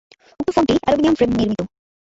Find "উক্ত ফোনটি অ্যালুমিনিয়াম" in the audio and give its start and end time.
0.39-1.15